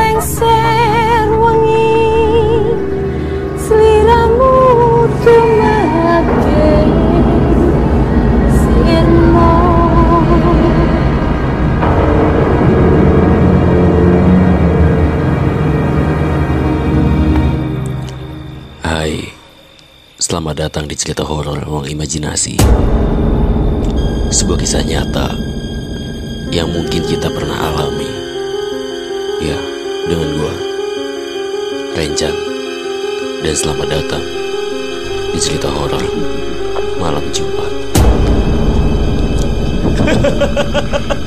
[0.00, 1.86] lengser wengi
[3.64, 4.52] sliramu
[5.22, 5.69] tumake
[20.30, 22.54] selamat datang di cerita horor ruang imajinasi.
[24.30, 25.34] Sebuah kisah nyata
[26.54, 28.06] yang mungkin kita pernah alami.
[29.42, 29.58] Ya,
[30.06, 30.54] dengan gua,
[31.98, 32.30] Renjan.
[33.42, 34.22] Dan selamat datang
[35.34, 36.06] di cerita horor
[37.02, 37.74] malam Jumat.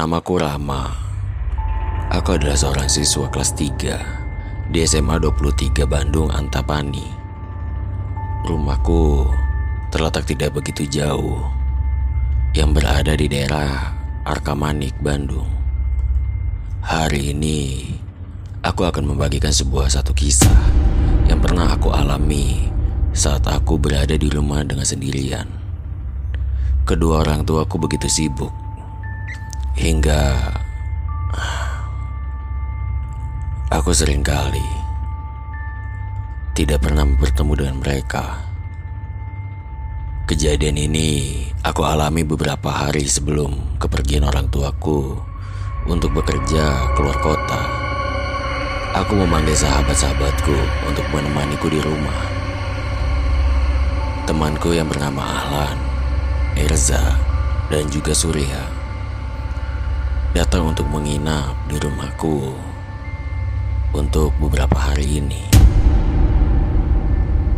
[0.00, 0.96] namaku Rama.
[2.08, 7.04] Aku adalah seorang siswa kelas 3 di SMA 23 Bandung Antapani.
[8.48, 9.28] Rumahku
[9.92, 11.44] terletak tidak begitu jauh,
[12.56, 13.92] yang berada di daerah
[14.24, 15.52] Arkamanik, Bandung.
[16.80, 17.92] Hari ini,
[18.64, 20.64] aku akan membagikan sebuah satu kisah
[21.28, 22.72] yang pernah aku alami
[23.12, 25.44] saat aku berada di rumah dengan sendirian.
[26.88, 28.69] Kedua orang tuaku begitu sibuk
[29.80, 30.52] hingga
[33.72, 34.68] aku sering kali
[36.52, 38.44] tidak pernah bertemu dengan mereka.
[40.28, 41.08] Kejadian ini
[41.64, 45.16] aku alami beberapa hari sebelum kepergian orang tuaku
[45.88, 47.62] untuk bekerja keluar kota.
[49.00, 50.56] Aku memanggil sahabat-sahabatku
[50.92, 52.20] untuk menemaniku di rumah.
[54.28, 55.78] Temanku yang bernama Ahlan,
[56.60, 57.16] Erza,
[57.72, 58.79] dan juga Surya
[60.30, 62.54] datang untuk menginap di rumahku
[63.90, 65.42] untuk beberapa hari ini.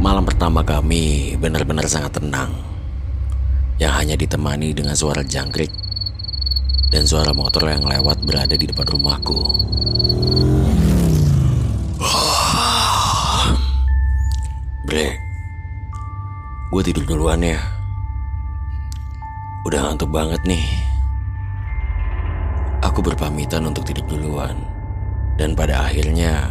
[0.00, 2.56] Malam pertama kami benar-benar sangat tenang,
[3.76, 5.68] yang hanya ditemani dengan suara jangkrik
[6.88, 9.40] dan suara motor yang lewat berada di depan rumahku.
[14.88, 15.08] Bre,
[16.72, 17.60] gue tidur duluan ya.
[19.68, 20.91] Udah ngantuk banget nih.
[22.92, 24.53] Aku berpamitan untuk tidur duluan.
[25.41, 26.44] Dan pada akhirnya,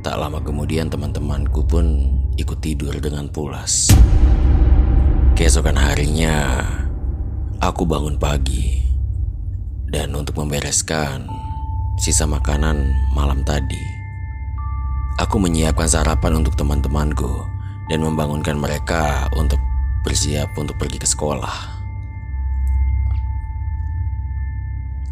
[0.00, 2.08] tak lama kemudian teman-temanku pun
[2.40, 3.92] ikut tidur dengan pulas.
[5.36, 6.64] Keesokan harinya,
[7.60, 8.80] aku bangun pagi.
[9.92, 11.28] Dan untuk membereskan
[12.00, 13.84] sisa makanan malam tadi,
[15.20, 17.44] aku menyiapkan sarapan untuk teman-temanku
[17.92, 19.60] dan membangunkan mereka untuk
[20.00, 21.75] bersiap untuk pergi ke sekolah.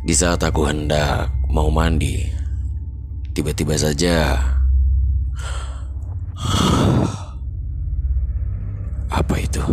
[0.05, 2.21] Di saat aku hendak mau mandi,
[3.33, 4.37] tiba-tiba saja
[9.09, 9.65] apa itu?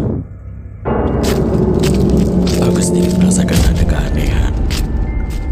[2.64, 4.56] Aku sedikit merasakan ada keanehan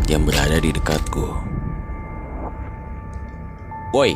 [0.08, 1.28] yang berada di dekatku.
[3.92, 4.16] Woi,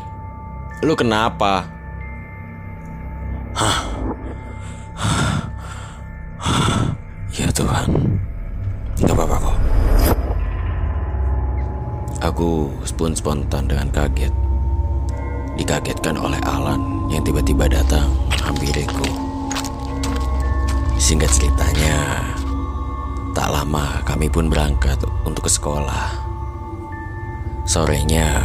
[0.79, 1.67] lu kenapa?
[12.23, 14.31] Aku pun spontan dengan kaget.
[15.59, 19.03] Dikagetkan oleh Alan yang tiba-tiba datang menghampiriku.
[20.95, 22.23] Singkat ceritanya,
[23.35, 24.95] tak lama kami pun berangkat
[25.27, 26.15] untuk ke sekolah.
[27.67, 28.39] Sorenya,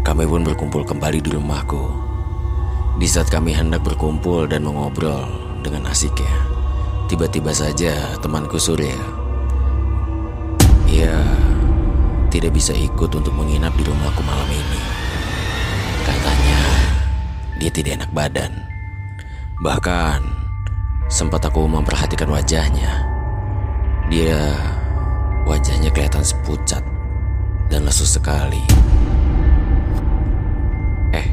[0.00, 1.84] kami pun berkumpul kembali di rumahku.
[2.96, 5.28] Di saat kami hendak berkumpul dan mengobrol
[5.60, 6.48] dengan asiknya,
[7.12, 8.96] tiba-tiba saja temanku Surya.
[10.88, 11.41] Ia
[12.32, 14.80] tidak bisa ikut untuk menginap di rumahku malam ini.
[16.00, 16.62] Katanya
[17.60, 18.52] dia tidak enak badan.
[19.60, 20.20] Bahkan
[21.12, 23.04] sempat aku memperhatikan wajahnya.
[24.08, 24.56] Dia
[25.44, 26.80] wajahnya kelihatan sepucat
[27.68, 28.64] dan lesu sekali.
[31.12, 31.28] Eh,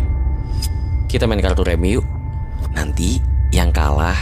[1.07, 2.05] kita main kartu remi yuk.
[2.75, 3.23] Nanti
[3.55, 4.19] yang kalah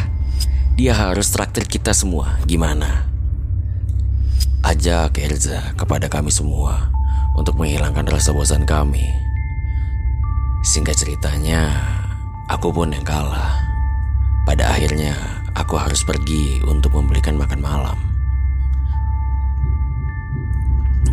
[0.77, 2.37] dia harus traktir kita semua.
[2.45, 3.16] Gimana?
[4.67, 6.91] Ajak Elza kepada kami semua
[7.39, 9.15] untuk menghilangkan rasa bosan kami.
[10.59, 11.71] Singkat ceritanya,
[12.51, 13.63] aku pun yang kalah.
[14.43, 15.15] Pada akhirnya,
[15.55, 17.95] aku harus pergi untuk membelikan makan malam.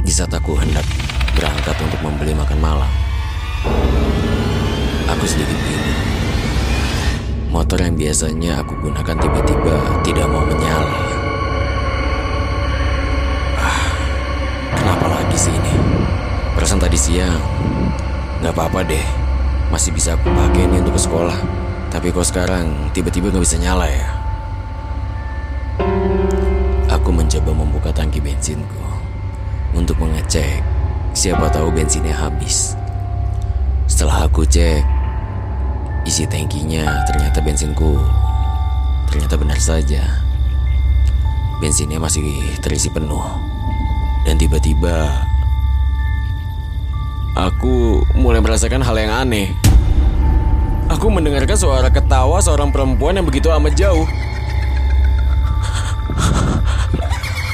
[0.02, 0.82] Di saat aku hendak
[1.38, 2.90] berangkat untuk membeli makan malam,
[5.06, 6.02] aku sedikit bingung.
[7.54, 11.13] Motor yang biasanya aku gunakan tiba-tiba tidak mau menyala.
[15.34, 15.75] Kenapa lagi sih ini?
[16.54, 17.42] Perasaan tadi siang,
[18.38, 19.06] nggak apa-apa deh.
[19.75, 21.38] Masih bisa aku pakai ini untuk ke sekolah.
[21.90, 24.08] Tapi kok sekarang tiba-tiba nggak bisa nyala ya?
[26.94, 28.86] Aku mencoba membuka tangki bensinku
[29.75, 30.62] untuk mengecek
[31.19, 32.78] siapa tahu bensinnya habis.
[33.90, 34.87] Setelah aku cek
[36.06, 37.98] isi tangkinya, ternyata bensinku
[39.10, 40.22] ternyata benar saja.
[41.58, 42.22] Bensinnya masih
[42.62, 43.53] terisi penuh.
[44.25, 45.12] Dan tiba-tiba
[47.37, 49.53] aku mulai merasakan hal yang aneh.
[50.88, 54.09] Aku mendengarkan suara ketawa seorang perempuan yang begitu amat jauh.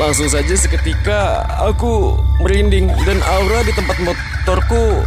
[0.01, 5.05] Langsung saja seketika aku merinding dan aura di tempat motorku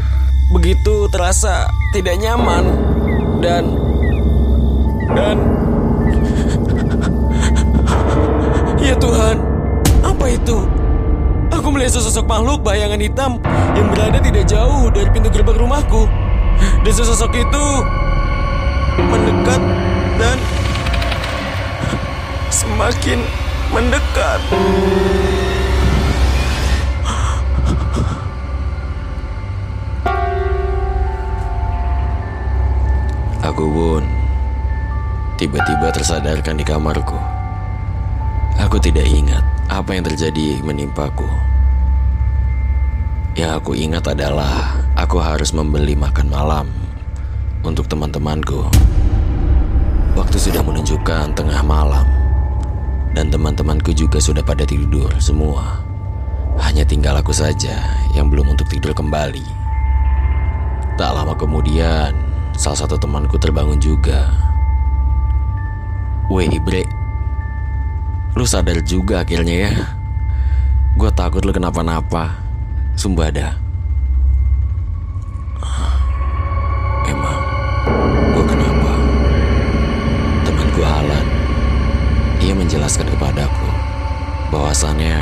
[0.54, 1.66] begitu terasa
[1.98, 2.78] tidak nyaman
[3.42, 3.74] dan
[5.18, 5.38] dan
[8.84, 9.40] Ya Tuhan,
[10.04, 10.83] apa itu?
[11.64, 13.40] Aku melihat sesosok makhluk bayangan hitam
[13.72, 16.12] yang berada tidak jauh dari pintu gerbang rumahku.
[16.60, 17.66] Dan sesosok itu
[19.00, 19.64] mendekat
[20.20, 20.36] dan
[22.52, 23.24] semakin
[23.72, 24.44] mendekat.
[33.40, 34.04] Aku pun
[35.40, 37.16] tiba-tiba tersadarkan di kamarku.
[38.60, 41.53] Aku tidak ingat apa yang terjadi menimpaku.
[43.34, 46.70] Yang aku ingat adalah aku harus membeli makan malam
[47.66, 48.70] untuk teman-temanku.
[50.14, 52.06] Waktu sudah menunjukkan tengah malam
[53.18, 55.82] dan teman-temanku juga sudah pada tidur semua.
[56.62, 57.74] Hanya tinggal aku saja
[58.14, 59.42] yang belum untuk tidur kembali.
[60.94, 62.14] Tak lama kemudian,
[62.54, 64.30] salah satu temanku terbangun juga.
[66.30, 66.86] Weh, Bre,
[68.38, 69.74] lu sadar juga akhirnya ya?
[70.94, 72.43] Gue takut lu kenapa-napa.
[72.94, 73.54] Sumpah dah.
[77.04, 77.42] Emang,
[78.32, 78.92] gue kenapa?
[80.48, 81.26] Temanku Alan,
[82.40, 83.70] ia menjelaskan kepadaku
[84.54, 85.20] bahwasannya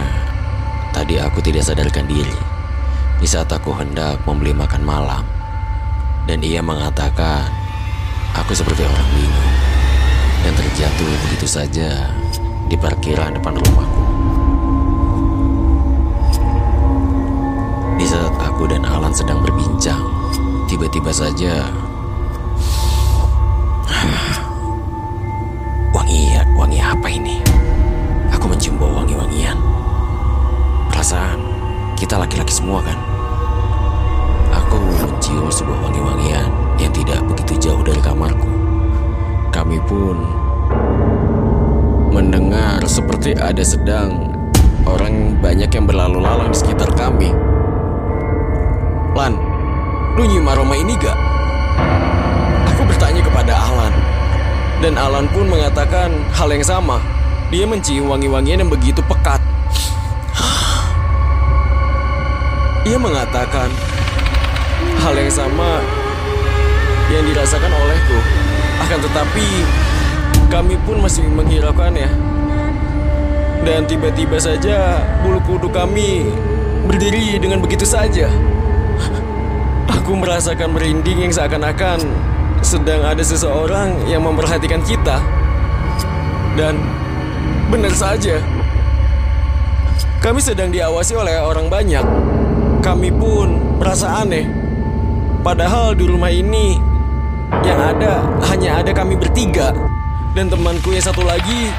[0.93, 2.37] tadi aku tidak sadarkan diri
[3.17, 5.25] di saat aku hendak membeli makan malam.
[6.29, 7.49] Dan ia mengatakan
[8.37, 9.55] aku seperti orang bingung
[10.45, 11.89] dan terjatuh begitu saja
[12.69, 14.00] di parkiran depan rumahku.
[18.61, 20.05] Aku dan Alan sedang berbincang,
[20.69, 21.65] tiba-tiba saja
[25.97, 27.41] wangi wangi apa ini?
[28.29, 29.57] Aku mencium bau wangi-wangian.
[30.93, 31.41] Perasaan
[31.97, 32.93] kita laki-laki semua kan?
[34.53, 34.77] Aku
[35.09, 38.45] mencium sebuah wangi-wangian yang tidak begitu jauh dari kamarku.
[39.49, 40.21] Kami pun
[42.13, 44.37] mendengar seperti ada sedang
[44.85, 46.60] orang banyak yang berlalu lalang di
[50.21, 50.45] lu nyium
[50.77, 51.17] ini gak?
[52.69, 53.89] Aku bertanya kepada Alan.
[54.77, 57.01] Dan Alan pun mengatakan hal yang sama.
[57.49, 59.41] Dia mencium wangi-wangian yang begitu pekat.
[62.85, 63.73] Ia mengatakan
[65.01, 65.81] hal yang sama
[67.09, 68.21] yang dirasakan olehku.
[68.77, 69.47] Akan tetapi
[70.53, 72.13] kami pun masih menghiraukannya.
[73.65, 76.29] Dan tiba-tiba saja bulu kuduk kami
[76.85, 78.29] berdiri dengan begitu saja.
[80.01, 82.01] Aku merasakan merinding yang seakan-akan
[82.65, 85.21] sedang ada seseorang yang memperhatikan kita.
[86.57, 86.81] Dan
[87.69, 88.41] benar saja,
[90.17, 92.01] kami sedang diawasi oleh orang banyak.
[92.81, 94.49] Kami pun merasa aneh.
[95.45, 96.81] Padahal di rumah ini
[97.61, 99.69] yang ada hanya ada kami bertiga.
[100.33, 101.69] Dan temanku yang satu lagi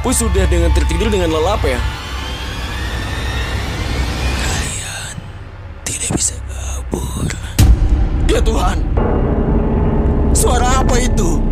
[0.00, 1.76] pun sudah dengan tertidur dengan lelap ya.
[4.48, 5.12] Kalian
[5.84, 6.39] tidak bisa.
[8.30, 8.78] Ya Tuhan,
[10.30, 11.42] suara apa itu?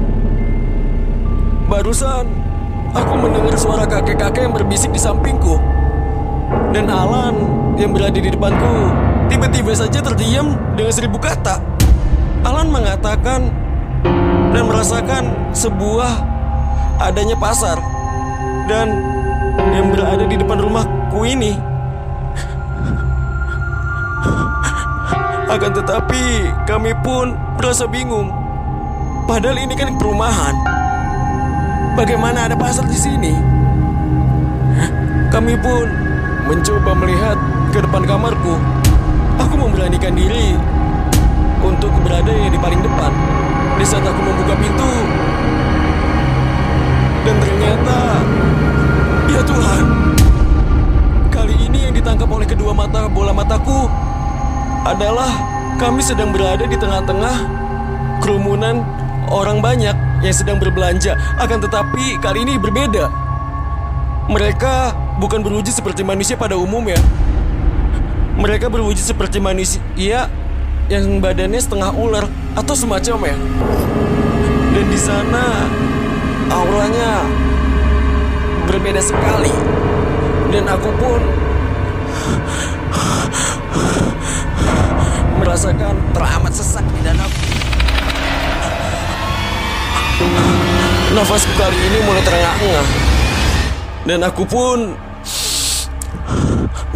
[1.66, 2.30] Barusan
[2.94, 5.58] aku mendengar suara kakek-kakek yang berbisik di sampingku.
[6.70, 7.34] Dan Alan
[7.74, 8.94] yang berada di depanku
[9.26, 11.58] tiba-tiba saja terdiam dengan seribu kata.
[12.46, 13.50] Alan mengatakan
[14.54, 16.14] dan merasakan sebuah
[17.02, 17.82] adanya pasar
[18.70, 19.02] dan
[19.74, 21.58] yang berada di depan rumahku ini.
[25.48, 28.28] Akan tetapi kami pun merasa bingung.
[29.24, 30.52] Padahal ini kan perumahan.
[31.96, 33.32] Bagaimana ada pasar di sini?
[35.32, 35.88] Kami pun
[36.52, 37.40] mencoba melihat
[37.72, 38.60] ke depan kamarku.
[39.40, 40.52] Aku memberanikan diri
[41.64, 43.12] untuk berada di paling depan.
[43.80, 44.94] Di saat aku membuka pintu,
[47.24, 47.98] dan ternyata,
[49.30, 49.84] ya Tuhan,
[51.30, 54.07] kali ini yang ditangkap oleh kedua mata bola mataku
[54.88, 55.28] adalah
[55.76, 57.36] kami sedang berada di tengah-tengah
[58.24, 58.80] kerumunan
[59.28, 59.92] orang banyak
[60.24, 61.14] yang sedang berbelanja.
[61.36, 63.12] Akan tetapi kali ini berbeda.
[64.28, 66.98] Mereka bukan berwujud seperti manusia pada umumnya.
[68.40, 70.28] Mereka berwujud seperti manusia
[70.88, 72.24] yang badannya setengah ular
[72.56, 73.36] atau semacamnya.
[74.72, 75.68] Dan di sana
[76.48, 77.24] auranya
[78.68, 79.52] berbeda sekali.
[80.48, 81.20] Dan aku pun
[85.38, 87.46] merasakan teramat sesak di dalamku.
[91.14, 92.86] Nafasku kali ini mulai terengah-engah.
[94.06, 94.96] Dan aku pun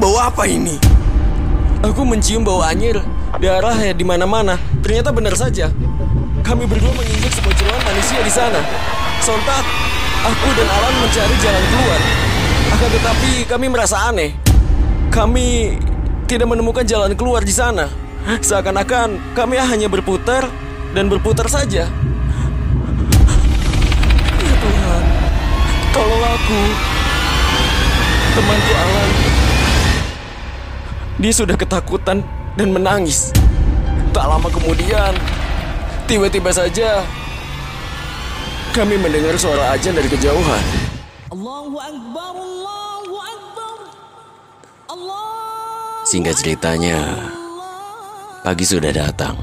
[0.02, 0.82] Bau apa ini?
[1.86, 2.98] Aku mencium bau anyir
[3.38, 4.58] darah ya di mana-mana.
[4.82, 5.70] Ternyata benar saja.
[6.42, 8.58] Kami berdua menginjak sebuah jeruan manusia di sana.
[9.22, 9.62] Sontak,
[10.26, 12.00] aku dan Alan mencari jalan keluar.
[12.74, 14.34] Akan tetapi kami merasa aneh.
[15.14, 15.78] Kami
[16.26, 17.86] tidak menemukan jalan keluar di sana.
[18.42, 20.46] Seakan-akan kami hanya berputar
[20.92, 21.86] dan berputar saja.
[24.42, 25.02] Ya Tuhan,
[25.94, 26.60] tolong aku.
[28.32, 29.10] Temanku Alan
[31.22, 32.18] dia sudah ketakutan
[32.58, 33.30] dan menangis.
[34.10, 35.14] Tak lama kemudian,
[36.10, 37.06] tiba-tiba saja
[38.74, 40.64] kami mendengar suara ajan dari kejauhan.
[41.30, 43.76] Allahu Akbar, Allahu Akbar.
[44.90, 45.24] Allah.
[46.10, 46.98] Singkat ceritanya,
[48.42, 49.38] pagi sudah datang.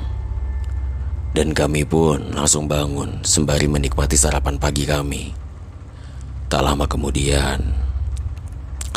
[1.32, 5.32] Dan kami pun langsung bangun sembari menikmati sarapan pagi kami.
[6.52, 7.64] Tak lama kemudian,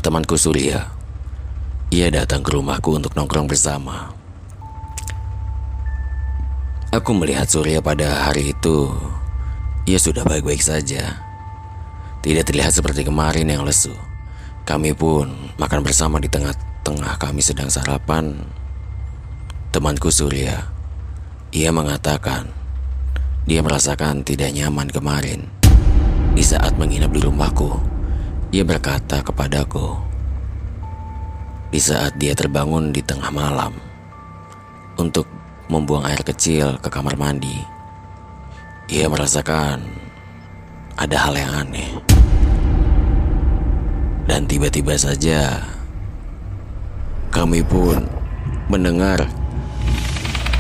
[0.03, 0.91] temanku Surya,
[1.95, 4.11] ia datang ke rumahku untuk nongkrong bersama.
[6.91, 8.91] Aku melihat Surya pada hari itu,
[9.87, 11.23] ia sudah baik-baik saja.
[12.27, 13.95] Tidak terlihat seperti kemarin yang lesu.
[14.67, 15.31] Kami pun
[15.63, 18.62] makan bersama di tengah-tengah kami sedang sarapan.
[19.73, 20.69] Temanku Surya,
[21.49, 22.45] ia mengatakan
[23.49, 25.49] dia merasakan tidak nyaman kemarin.
[26.37, 27.81] Di saat menginap di rumahku,
[28.53, 29.97] ia berkata kepadaku,
[31.73, 33.73] di saat dia terbangun di tengah malam
[35.01, 35.25] untuk
[35.73, 37.57] membuang air kecil ke kamar mandi,
[38.93, 39.81] ia merasakan
[41.01, 41.97] ada hal yang aneh.
[44.29, 45.65] Dan tiba-tiba saja
[47.33, 48.05] kami pun
[48.69, 49.41] mendengar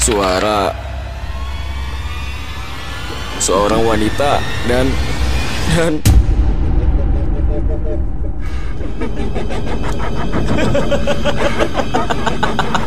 [0.02, 0.74] suara
[3.38, 4.90] seorang wanita dan
[5.78, 6.02] dan